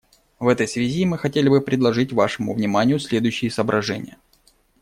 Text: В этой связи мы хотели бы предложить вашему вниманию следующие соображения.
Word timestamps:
В 0.39 0.47
этой 0.47 0.67
связи 0.67 1.05
мы 1.05 1.19
хотели 1.19 1.47
бы 1.47 1.61
предложить 1.61 2.11
вашему 2.11 2.55
вниманию 2.55 2.97
следующие 2.99 3.51
соображения. 3.51 4.17